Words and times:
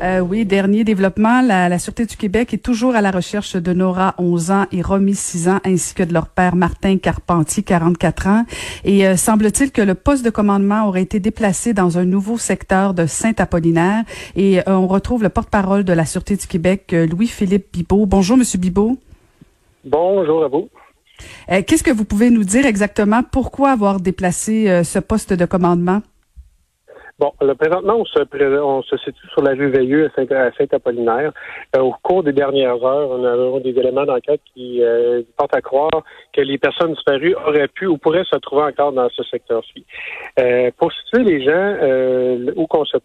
Euh, 0.00 0.20
oui, 0.20 0.46
dernier 0.46 0.84
développement, 0.84 1.42
la, 1.42 1.68
la, 1.68 1.78
Sûreté 1.80 2.06
du 2.06 2.16
Québec 2.16 2.54
est 2.54 2.62
toujours 2.62 2.94
à 2.94 3.00
la 3.00 3.10
recherche 3.10 3.56
de 3.56 3.72
Nora, 3.72 4.14
11 4.18 4.50
ans, 4.52 4.66
et 4.70 4.80
Romy, 4.80 5.16
6 5.16 5.48
ans, 5.48 5.58
ainsi 5.64 5.92
que 5.92 6.04
de 6.04 6.12
leur 6.12 6.28
père 6.28 6.54
Martin 6.54 6.98
Carpentier, 6.98 7.64
44 7.64 8.26
ans. 8.28 8.44
Et 8.84 9.08
euh, 9.08 9.16
semble-t-il 9.16 9.72
que 9.72 9.82
le 9.82 9.96
poste 9.96 10.24
de 10.24 10.30
commandement 10.30 10.86
aurait 10.86 11.02
été 11.02 11.18
déplacé 11.18 11.74
dans 11.74 11.98
un 11.98 12.04
nouveau 12.04 12.38
secteur 12.38 12.94
de 12.94 13.06
Saint-Apollinaire. 13.06 14.04
Et 14.36 14.60
euh, 14.60 14.62
on 14.68 14.86
retrouve 14.86 15.24
le 15.24 15.30
porte-parole 15.30 15.82
de 15.82 15.92
la 15.92 16.04
Sûreté 16.04 16.36
du 16.36 16.46
Québec, 16.46 16.92
Louis-Philippe 16.92 17.72
Bibot. 17.72 18.06
Bonjour, 18.06 18.36
Monsieur 18.36 18.60
Bibot. 18.60 18.96
Bonjour 19.84 20.44
à 20.44 20.48
vous. 20.48 20.68
Qu'est-ce 21.48 21.82
que 21.82 21.90
vous 21.90 22.04
pouvez 22.04 22.30
nous 22.30 22.44
dire 22.44 22.66
exactement? 22.66 23.24
Pourquoi 23.24 23.70
avoir 23.70 23.98
déplacé 23.98 24.84
ce 24.84 25.00
poste 25.00 25.32
de 25.32 25.44
commandement? 25.44 26.02
Bon, 27.18 27.32
là, 27.40 27.52
présentement, 27.56 27.96
on 27.96 28.04
se, 28.04 28.20
on 28.60 28.82
se 28.82 28.96
situe 28.98 29.26
sur 29.32 29.42
la 29.42 29.50
rue 29.50 29.70
Veilleux 29.70 30.08
à 30.16 30.52
Saint-Apollinaire. 30.52 31.32
Euh, 31.74 31.80
au 31.80 31.92
cours 32.00 32.22
des 32.22 32.32
dernières 32.32 32.80
heures, 32.84 33.10
on 33.10 33.56
a 33.56 33.60
des 33.60 33.76
éléments 33.76 34.04
d'enquête 34.04 34.40
qui 34.54 34.80
euh, 34.84 35.22
portent 35.36 35.56
à 35.56 35.60
croire 35.60 35.90
que 36.32 36.40
les 36.40 36.58
personnes 36.58 36.94
disparues 36.94 37.34
auraient 37.34 37.66
pu 37.66 37.86
ou 37.86 37.98
pourraient 37.98 38.22
se 38.22 38.36
trouver 38.36 38.62
encore 38.62 38.92
dans 38.92 39.08
ce 39.10 39.24
secteur-ci. 39.24 39.84
Euh, 40.38 40.70
pour 40.76 40.92
situer 40.92 41.24
les 41.24 41.44
gens 41.44 41.50
euh, 41.82 42.52
où 42.54 42.68
qu'on 42.68 42.84
se 42.84 42.96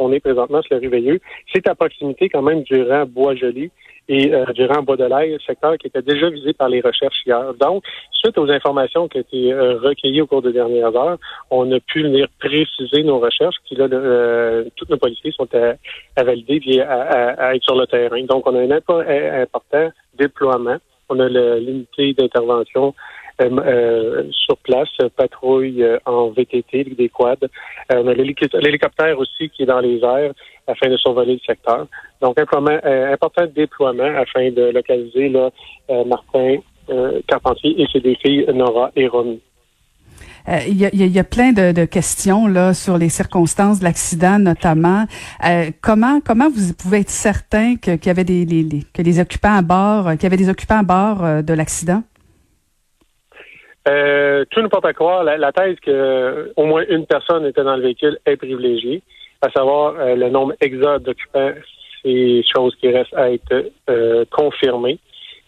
on 0.00 0.10
est 0.12 0.20
présentement 0.20 0.62
sur 0.62 0.76
la 0.76 0.80
rue 0.80 0.88
Veilleux, 0.88 1.20
c'est 1.52 1.68
à 1.68 1.74
proximité 1.74 2.30
quand 2.30 2.42
même 2.42 2.62
du 2.62 2.82
rang 2.82 3.04
Bois-Joli 3.04 3.70
et 4.10 4.34
euh, 4.34 4.44
durant 4.54 4.82
Bois 4.82 4.96
de 4.96 5.04
l'Ail, 5.04 5.38
secteur 5.46 5.78
qui 5.78 5.86
était 5.86 6.02
déjà 6.02 6.28
visé 6.30 6.52
par 6.52 6.68
les 6.68 6.80
recherches 6.80 7.22
hier. 7.24 7.54
Donc, 7.54 7.84
suite 8.10 8.36
aux 8.38 8.50
informations 8.50 9.06
qui 9.06 9.18
ont 9.18 9.20
été 9.20 9.52
euh, 9.52 9.78
recueillies 9.78 10.20
au 10.20 10.26
cours 10.26 10.42
des 10.42 10.52
dernières 10.52 10.94
heures, 10.96 11.16
on 11.48 11.70
a 11.70 11.78
pu 11.78 12.02
venir 12.02 12.26
préciser 12.40 13.04
nos 13.04 13.20
recherches, 13.20 13.54
puis 13.64 13.76
là, 13.76 13.86
euh, 13.92 14.64
tous 14.74 14.86
nos 14.90 14.96
policiers 14.96 15.30
sont 15.30 15.48
à, 15.54 16.24
valider 16.24 16.60
et 16.66 16.80
à, 16.82 17.54
être 17.54 17.62
sur 17.62 17.76
le 17.76 17.86
terrain. 17.86 18.20
Donc, 18.24 18.48
on 18.48 18.56
a 18.56 18.60
un 18.60 19.42
important 19.42 19.90
déploiement. 20.18 20.78
On 21.08 21.20
a 21.20 21.28
l'unité 21.28 22.12
d'intervention 22.12 22.94
sur 24.32 24.56
place, 24.58 24.88
patrouille 25.16 25.84
en 26.06 26.28
VTT, 26.30 26.84
des 26.96 27.08
quads. 27.08 27.36
on 27.90 28.06
a 28.06 28.14
l'hélicoptère 28.14 29.18
aussi 29.18 29.48
qui 29.50 29.62
est 29.62 29.66
dans 29.66 29.80
les 29.80 30.00
airs 30.02 30.32
afin 30.70 30.88
de 30.88 30.96
survoler 30.96 31.34
le 31.34 31.40
secteur. 31.46 31.86
Donc, 32.20 32.38
un 32.38 32.66
euh, 32.66 33.12
important 33.12 33.46
déploiement 33.54 34.16
afin 34.16 34.50
de 34.50 34.70
localiser 34.72 35.28
là, 35.28 35.50
euh, 35.90 36.04
Martin 36.04 36.56
euh, 36.90 37.20
Carpentier 37.26 37.80
et 37.80 37.86
ses 37.92 38.00
deux 38.00 38.16
filles, 38.16 38.46
Nora 38.54 38.90
et 38.96 39.06
Romy. 39.06 39.40
Il 40.66 40.80
y, 40.80 41.18
a, 41.18 41.22
plein 41.24 41.52
de, 41.52 41.84
questions 41.84 42.46
là 42.46 42.72
sur 42.72 42.96
les 42.96 43.10
circonstances 43.10 43.78
de 43.78 43.84
l'accident, 43.84 44.38
notamment. 44.38 45.04
comment 45.82 46.20
comment 46.24 46.48
vous 46.48 46.72
pouvez 46.72 47.00
être 47.00 47.10
certain 47.10 47.76
qu'il 47.76 48.04
y 48.04 48.08
avait 48.08 48.24
des 48.24 49.20
occupants 49.20 49.54
à 49.54 49.62
bord, 49.62 50.10
qu'il 50.12 50.22
y 50.22 50.26
avait 50.26 50.38
des 50.38 50.48
occupants 50.48 50.78
à 50.78 50.82
bord 50.82 51.42
de 51.44 51.52
l'accident? 51.52 52.02
Tout 53.84 54.60
ne 54.62 54.68
porte 54.68 54.84
à 54.84 54.92
croire. 54.92 55.24
La, 55.24 55.36
la 55.36 55.52
thèse 55.52 55.76
que 55.80 56.52
au 56.56 56.64
moins 56.64 56.84
une 56.88 57.06
personne 57.06 57.46
était 57.46 57.64
dans 57.64 57.76
le 57.76 57.82
véhicule 57.82 58.18
est 58.26 58.36
privilégiée, 58.36 59.02
à 59.42 59.50
savoir 59.50 59.94
le 59.94 60.28
nombre 60.28 60.54
exact 60.60 61.00
d'occupants 61.00 61.52
c'est 62.02 62.42
chose 62.54 62.74
qui 62.76 62.88
reste 62.88 63.14
à 63.14 63.30
être 63.30 63.72
euh, 63.88 64.24
confirmée. 64.30 64.98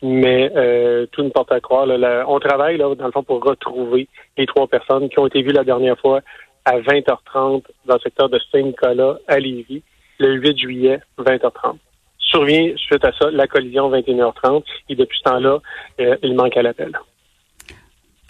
Mais 0.04 0.50
euh, 0.56 1.06
tout 1.12 1.22
ne 1.22 1.28
porte 1.28 1.52
à 1.52 1.60
croire. 1.60 1.86
on 2.26 2.40
travaille 2.40 2.76
là, 2.76 2.92
dans 2.94 3.06
le 3.06 3.12
fond 3.12 3.22
pour 3.22 3.42
retrouver 3.42 4.08
les 4.36 4.46
trois 4.46 4.66
personnes 4.66 5.08
qui 5.08 5.18
ont 5.20 5.28
été 5.28 5.42
vues 5.42 5.52
la 5.52 5.62
dernière 5.62 5.96
fois 5.98 6.20
à 6.64 6.80
20h30 6.80 7.62
dans 7.86 7.94
le 7.94 8.00
secteur 8.00 8.28
de 8.28 8.40
Saint-Nicolas 8.50 9.18
à 9.28 9.38
Lévis, 9.38 9.82
le 10.18 10.34
8 10.34 10.58
juillet, 10.58 11.00
20h30. 11.18 11.76
Survient 12.18 12.72
suite 12.76 13.04
à 13.04 13.12
ça 13.12 13.30
la 13.30 13.46
collision 13.46 13.90
21h30 13.92 14.64
et 14.88 14.96
depuis 14.96 15.18
ce 15.18 15.30
temps-là, 15.30 15.58
euh, 16.00 16.16
il 16.22 16.34
manque 16.34 16.56
à 16.56 16.62
l'appel. 16.62 16.98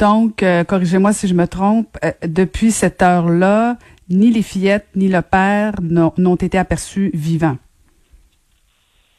Donc, 0.02 0.44
corrigez-moi 0.68 1.12
si 1.12 1.28
je 1.28 1.34
me 1.34 1.46
trompe, 1.46 1.96
depuis 2.26 2.72
cette 2.72 3.02
heure-là, 3.02 3.76
ni 4.10 4.32
les 4.32 4.42
fillettes 4.42 4.88
ni 4.96 5.08
le 5.08 5.22
père 5.22 5.74
n'ont 5.80 6.34
été 6.34 6.58
aperçus 6.58 7.10
vivants. 7.14 7.56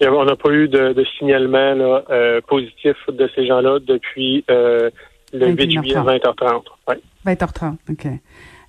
On 0.02 0.26
n'a 0.26 0.36
pas 0.36 0.50
eu 0.52 0.68
de, 0.68 1.06
signalement 1.18 2.02
euh, 2.10 2.42
positif 2.42 2.96
de 3.08 3.30
ces 3.34 3.48
gens-là 3.48 3.80
depuis 3.80 4.44
euh, 4.50 4.90
le 5.32 5.48
8 5.52 5.72
juillet 5.72 5.96
20h30. 5.96 6.64
20h30, 7.26 7.76
OK. 7.90 8.08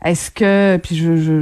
Est-ce 0.04 0.30
que, 0.30 0.76
puis 0.76 0.94
je, 0.94 1.40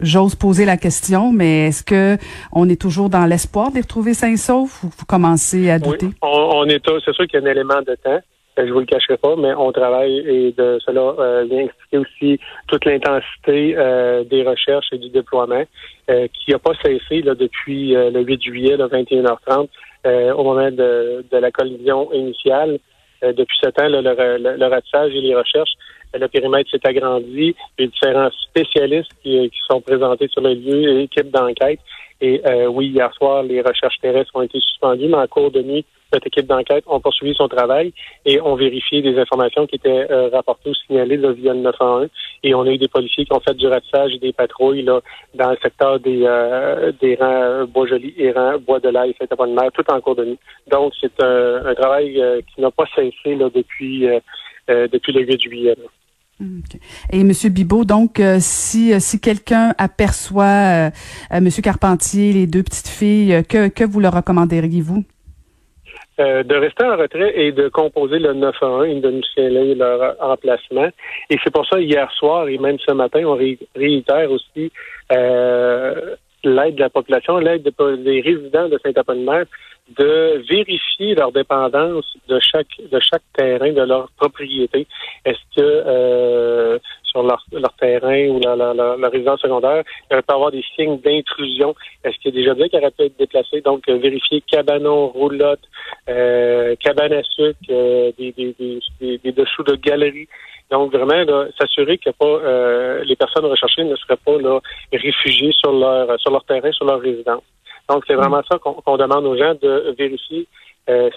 j'ose 0.00 0.34
poser 0.34 0.64
la 0.64 0.76
question, 0.76 1.32
mais 1.32 1.68
est-ce 1.68 1.84
que 1.84 2.18
on 2.52 2.68
est 2.68 2.80
toujours 2.80 3.08
dans 3.08 3.24
l'espoir 3.24 3.70
de 3.70 3.76
les 3.76 3.80
retrouver 3.80 4.12
sains 4.12 4.32
et 4.32 4.36
saufs 4.36 4.82
ou 4.82 4.88
vous 4.88 5.06
commencez 5.06 5.70
à 5.70 5.78
douter? 5.78 6.08
on, 6.20 6.64
est, 6.66 6.84
c'est 7.04 7.14
sûr 7.14 7.26
qu'il 7.28 7.40
y 7.40 7.42
a 7.44 7.46
un 7.46 7.50
élément 7.50 7.80
de 7.80 7.94
temps. 7.94 8.20
Euh, 8.58 8.66
je 8.66 8.72
vous 8.72 8.80
le 8.80 8.86
cacherai 8.86 9.16
pas, 9.16 9.36
mais 9.36 9.52
on 9.54 9.70
travaille 9.72 10.18
et 10.18 10.52
de 10.52 10.78
cela 10.84 11.14
euh, 11.18 11.44
vient 11.48 11.64
expliquer 11.64 11.98
aussi 11.98 12.40
toute 12.68 12.84
l'intensité 12.84 13.74
euh, 13.76 14.24
des 14.24 14.42
recherches 14.42 14.88
et 14.92 14.98
du 14.98 15.10
déploiement 15.10 15.64
qui 16.08 16.52
n'a 16.52 16.60
pas 16.60 16.70
cessé 16.84 17.20
là, 17.22 17.34
depuis 17.34 17.90
le 17.90 18.22
8 18.22 18.40
juillet, 18.40 18.76
le 18.76 18.84
21h30, 18.84 19.66
au 20.34 20.44
moment 20.44 20.70
de, 20.70 21.24
la 21.32 21.50
collision 21.50 22.12
initiale. 22.12 22.78
depuis 23.22 23.56
ce 23.60 23.70
temps, 23.70 23.88
le, 23.88 24.02
le, 24.02 24.66
ratissage 24.68 25.12
et 25.16 25.20
les 25.20 25.34
recherches, 25.34 25.72
le 26.14 26.28
périmètre 26.28 26.70
s'est 26.70 26.86
agrandi. 26.86 27.56
Les 27.76 27.88
différents 27.88 28.30
spécialistes 28.30 29.10
qui, 29.20 29.50
sont 29.68 29.80
présentés 29.80 30.28
sur 30.28 30.42
le 30.42 30.54
lieu, 30.54 31.00
équipe 31.00 31.32
d'enquête. 31.32 31.80
Et 32.20 32.40
oui, 32.68 32.86
hier 32.86 33.12
soir, 33.14 33.42
les 33.42 33.60
recherches 33.60 33.98
terrestres 34.00 34.36
ont 34.36 34.42
été 34.42 34.60
suspendues, 34.60 35.08
mais 35.08 35.16
en 35.16 35.26
cours 35.26 35.50
de 35.50 35.62
nuit, 35.62 35.84
cette 36.12 36.26
équipe 36.26 36.46
d'enquête 36.46 36.84
ont 36.86 37.00
poursuivi 37.00 37.34
son 37.34 37.48
travail 37.48 37.92
et 38.24 38.40
ont 38.40 38.54
vérifié 38.54 39.02
des 39.02 39.18
informations 39.18 39.66
qui 39.66 39.76
étaient 39.76 40.06
euh, 40.10 40.28
rapportées 40.28 40.70
ou 40.70 40.74
signalées 40.74 41.16
via 41.16 41.52
le 41.52 41.60
901. 41.60 42.06
Et 42.42 42.54
on 42.54 42.62
a 42.62 42.70
eu 42.70 42.78
des 42.78 42.88
policiers 42.88 43.24
qui 43.24 43.32
ont 43.32 43.40
fait 43.40 43.54
du 43.54 43.66
ratissage 43.66 44.12
et 44.14 44.18
des 44.18 44.32
patrouilles 44.32 44.82
là, 44.82 45.00
dans 45.34 45.50
le 45.50 45.56
secteur 45.62 45.98
des, 46.00 46.22
euh, 46.24 46.92
des 47.00 47.16
rangs 47.16 47.26
euh, 47.26 47.66
Bois-Joli 47.66 48.14
et 48.16 48.32
rangs 48.32 48.58
Bois-de-Laye 48.58 49.10
et 49.10 49.16
Saint-Apollinaire, 49.18 49.72
tout 49.72 49.84
en 49.90 50.00
cours 50.00 50.16
de 50.16 50.24
nuit. 50.24 50.38
Donc, 50.70 50.92
c'est 51.00 51.22
un, 51.22 51.74
travail 51.74 52.22
qui 52.54 52.60
n'a 52.60 52.70
pas 52.70 52.86
cessé 52.94 53.34
là, 53.34 53.50
depuis, 53.54 54.06
depuis 54.68 55.12
le 55.12 55.20
8 55.26 55.42
juillet. 55.42 55.76
Et 57.12 57.22
Monsieur 57.22 57.50
Bibot, 57.50 57.84
donc, 57.84 58.20
si 58.38 58.98
si 58.98 59.20
quelqu'un 59.20 59.74
aperçoit 59.76 60.90
Monsieur 61.40 61.62
Carpentier, 61.62 62.32
les 62.32 62.46
deux 62.46 62.62
petites 62.62 62.88
filles, 62.88 63.42
que 63.48 63.68
que 63.68 63.84
vous 63.84 64.00
leur 64.00 64.14
recommanderiez-vous? 64.14 65.04
Euh, 66.18 66.42
de 66.42 66.54
rester 66.54 66.82
en 66.82 66.96
retrait 66.96 67.38
et 67.38 67.52
de 67.52 67.68
composer 67.68 68.18
le 68.18 68.32
911 68.32 68.88
et 68.88 69.00
de 69.00 69.10
nous 69.10 69.22
signaler 69.34 69.74
leur 69.74 70.16
emplacement. 70.18 70.88
Et 71.28 71.36
c'est 71.44 71.52
pour 71.52 71.66
ça, 71.66 71.78
hier 71.78 72.10
soir 72.12 72.48
et 72.48 72.56
même 72.56 72.78
ce 72.78 72.92
matin, 72.92 73.22
on 73.26 73.34
réitère 73.34 74.30
aussi 74.30 74.72
euh, 75.12 76.16
l'aide 76.42 76.76
de 76.76 76.80
la 76.80 76.88
population, 76.88 77.36
l'aide 77.36 77.70
des 77.98 78.20
résidents 78.22 78.66
de 78.70 78.78
Saint-Apollinaire 78.82 79.44
de 79.98 80.42
vérifier 80.48 81.14
leur 81.14 81.32
dépendance 81.32 82.16
de 82.28 82.40
chaque 82.40 82.80
de 82.90 82.98
chaque 82.98 83.22
terrain 83.36 83.72
de 83.72 83.82
leur 83.82 84.10
propriété. 84.16 84.86
Est-ce 85.24 85.38
que 85.54 85.60
euh, 85.60 86.78
sur 87.16 87.58
leur, 87.60 87.72
terrain 87.78 88.28
ou 88.28 88.40
leur, 88.40 88.56
leur, 88.74 89.10
résidence 89.10 89.40
secondaire, 89.40 89.82
il 90.10 90.22
peut 90.22 90.34
avoir 90.34 90.50
des 90.50 90.64
signes 90.74 90.98
d'intrusion. 91.00 91.74
Est-ce 92.04 92.16
qu'il 92.18 92.34
y 92.34 92.40
a 92.40 92.44
des 92.44 92.50
objets 92.50 92.68
qui 92.68 92.76
auraient 92.76 92.90
pu 92.90 93.04
être 93.04 93.18
déplacés? 93.18 93.60
Donc, 93.60 93.88
euh, 93.88 93.96
vérifier 93.96 94.42
cabanon, 94.42 95.08
roulotte, 95.08 95.60
euh, 96.08 96.74
cabane 96.76 97.12
à 97.12 97.22
sucre, 97.22 97.58
euh, 97.70 98.12
des, 98.18 98.32
des, 98.32 98.54
des, 99.00 99.18
des, 99.18 99.32
dessous 99.32 99.62
de 99.62 99.76
galeries. 99.76 100.28
Donc, 100.70 100.92
vraiment, 100.92 101.46
s'assurer 101.58 101.96
que 101.98 102.10
pas 102.10 102.26
euh, 102.26 103.04
les 103.04 103.16
personnes 103.16 103.46
recherchées 103.46 103.84
ne 103.84 103.96
seraient 103.96 104.18
pas 104.24 104.38
là, 104.38 104.60
réfugiées 104.92 105.52
sur 105.52 105.72
leur 105.72 106.18
sur 106.20 106.32
leur 106.32 106.44
terrain, 106.44 106.72
sur 106.72 106.84
leur 106.84 107.00
résidence. 107.00 107.44
Donc, 107.88 108.04
c'est 108.06 108.14
vraiment 108.14 108.42
ça 108.50 108.58
qu'on 108.58 108.96
demande 108.96 109.24
aux 109.26 109.36
gens 109.36 109.54
de 109.54 109.94
vérifier 109.96 110.46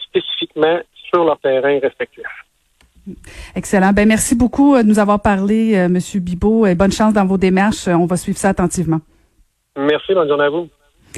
spécifiquement 0.04 0.80
sur 1.10 1.24
leur 1.24 1.40
terrain 1.40 1.80
respectif. 1.80 2.26
Excellent. 3.56 3.94
Ben 3.94 4.08
merci 4.08 4.36
beaucoup 4.36 4.76
euh, 4.76 4.84
de 4.84 4.88
nous 4.88 5.00
avoir 5.00 5.22
parlé, 5.22 5.76
euh, 5.76 5.90
Monsieur 5.90 6.20
Bibot, 6.20 6.66
et 6.66 6.76
bonne 6.76 6.92
chance 6.92 7.14
dans 7.14 7.26
vos 7.26 7.38
démarches. 7.38 7.88
On 7.88 8.06
va 8.06 8.18
suivre 8.18 8.38
ça 8.38 8.50
attentivement. 8.50 9.00
Merci. 9.78 10.14
Bonne 10.14 10.28
journée 10.28 10.46
à 10.46 10.50
vous. 10.50 10.68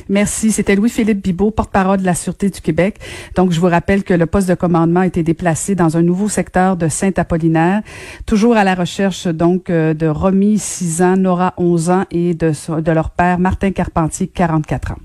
Merci. 0.10 0.52
C'était 0.52 0.76
Louis-Philippe 0.76 1.22
Bibot, 1.22 1.52
porte-parole 1.52 2.00
de 2.00 2.06
la 2.06 2.16
Sûreté 2.16 2.50
du 2.50 2.62
Québec. 2.62 2.98
Donc, 3.36 3.52
je 3.52 3.60
vous 3.60 3.68
rappelle 3.68 4.04
que 4.04 4.14
le 4.14 4.26
poste 4.26 4.48
de 4.48 4.56
commandement 4.56 5.02
a 5.02 5.08
été 5.08 5.24
déplacé 5.24 5.76
dans 5.76 5.98
un 5.98 6.02
nouveau 6.02 6.30
secteur 6.30 6.78
de 6.78 6.88
Saint-Apollinaire, 6.88 7.82
toujours 8.26 8.56
à 8.56 8.64
la 8.64 8.76
recherche 8.76 9.28
donc 9.28 9.70
euh, 9.70 9.94
de 9.94 10.08
Romy, 10.08 10.58
6 10.58 11.02
ans, 11.02 11.18
Nora, 11.18 11.54
11 11.58 11.90
ans 11.90 12.06
et 12.12 12.34
de, 12.34 12.52
de 12.80 12.92
leur 12.92 13.10
père, 13.12 13.40
Martin 13.40 13.72
Carpentier, 13.72 14.28
44 14.28 14.92
ans. 14.92 15.00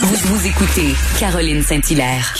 Vous, 0.00 0.16
vous 0.16 0.46
écoutez 0.46 0.94
Caroline 1.18 1.62
Saint-Hilaire. 1.62 2.34